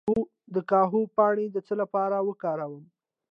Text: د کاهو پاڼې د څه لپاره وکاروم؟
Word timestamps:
د 0.53 0.55
کاهو 0.71 1.01
پاڼې 1.15 1.45
د 1.51 1.57
څه 1.67 1.73
لپاره 1.81 2.17
وکاروم؟ 2.27 2.83